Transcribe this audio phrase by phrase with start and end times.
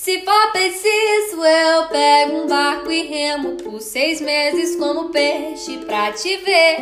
[0.00, 6.12] Se for preciso, eu pego um barco e remo por seis meses como peixe pra
[6.12, 6.78] te ver.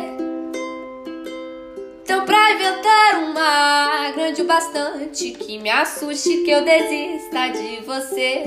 [2.03, 7.83] Então, pra inventar um mar grande o bastante que me assuste, que eu desista de
[7.87, 8.43] você.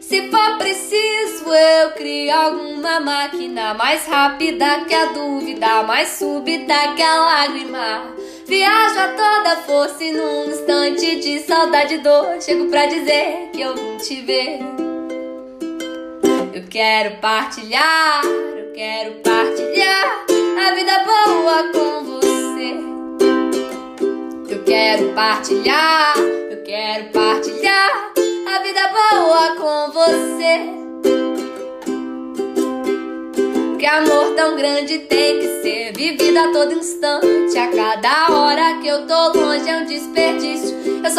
[0.00, 7.02] Se for preciso, eu crio alguma máquina mais rápida que a dúvida, mais súbita que
[7.02, 8.23] a lágrima.
[8.46, 13.62] Viajo a toda força e num instante de saudade e dor chego pra dizer que
[13.62, 14.58] eu vim te ver.
[16.52, 20.26] Eu quero partilhar, eu quero partilhar
[20.60, 22.76] a vida boa com você.
[24.52, 28.12] Eu quero partilhar, eu quero partilhar
[28.46, 30.84] a vida boa com você.
[33.78, 37.58] Que amor tão grande tem que ser vivido a todo instante.
[37.58, 38.33] A cada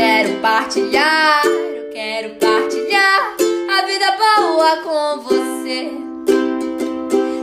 [0.00, 3.36] Quero partilhar, eu quero partilhar
[3.68, 5.90] a vida boa com você.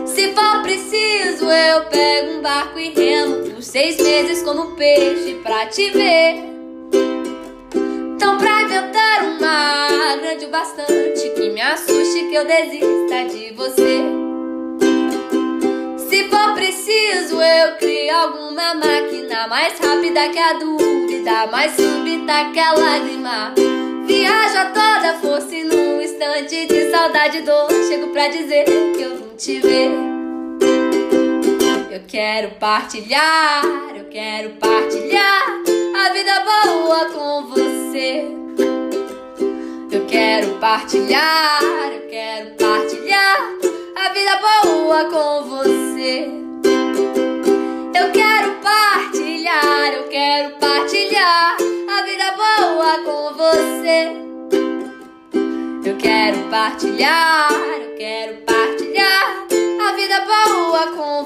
[0.08, 5.67] Se for preciso, eu pego um barco e remo por seis meses como peixe pra
[5.67, 6.45] te ver.
[8.16, 14.02] Então, pra inventar mar grande o bastante que me assuste, que eu desista de você.
[16.09, 20.53] Se for preciso, eu crio alguma máquina mais rápida que a
[21.52, 23.53] mais súbita que a lágrima.
[24.08, 29.02] Viajo a toda força e num instante de saudade e dor, chego pra dizer que
[29.02, 29.92] eu vim te ver.
[31.92, 33.61] Eu quero partilhar,
[33.98, 35.43] eu quero partilhar
[35.95, 38.26] a vida boa com você.
[39.92, 41.61] Eu quero partilhar,
[41.93, 43.37] eu quero partilhar
[43.98, 46.30] a vida boa com você.
[47.93, 50.67] Eu quero partilhar, eu quero partilhar
[55.86, 59.48] Eu quero partilhar, eu quero partilhar
[59.81, 61.17] a vida boa com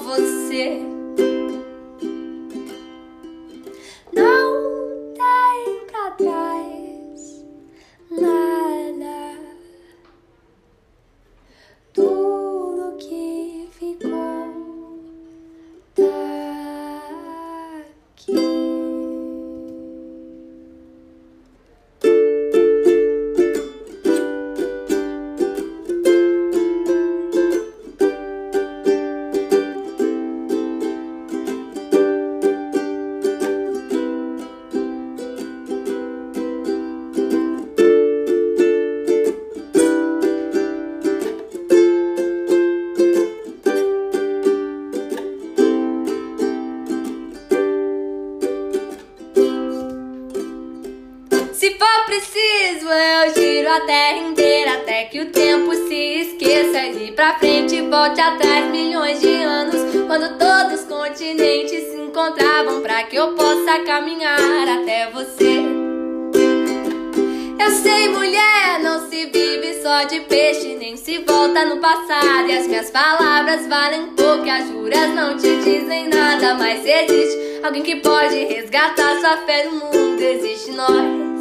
[58.02, 63.80] volte atrás milhões de anos Quando todos os continentes se encontravam Pra que eu possa
[63.86, 65.62] caminhar até você.
[67.58, 72.48] Eu sei mulher, não se vive só de peixe Nem se volta no passado.
[72.48, 77.82] E as minhas palavras valem pouco As juras não te dizem nada Mas existe alguém
[77.82, 81.31] que pode resgatar sua fé no mundo Existe nós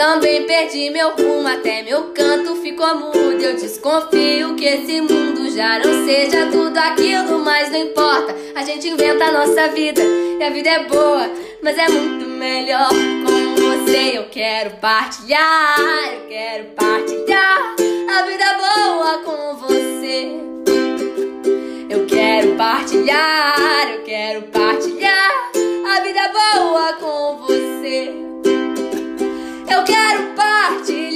[0.00, 3.18] Também perdi meu rumo, até meu canto ficou mudo.
[3.18, 8.34] Eu desconfio que esse mundo já não seja tudo aquilo, mas não importa.
[8.54, 11.30] A gente inventa a nossa vida e a vida é boa,
[11.62, 14.16] mas é muito melhor com você.
[14.16, 15.78] Eu quero partilhar,
[16.14, 17.74] eu quero partilhar
[18.08, 20.30] a vida boa com você.
[21.90, 24.69] Eu quero partilhar, eu quero partilhar